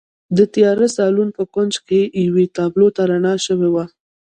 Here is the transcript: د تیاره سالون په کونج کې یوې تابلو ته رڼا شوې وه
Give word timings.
د 0.37 0.39
تیاره 0.53 0.87
سالون 0.97 1.29
په 1.37 1.43
کونج 1.53 1.73
کې 1.87 2.01
یوې 2.27 2.45
تابلو 2.57 2.87
ته 2.95 3.01
رڼا 3.09 3.33
شوې 3.45 3.69
وه 3.73 3.85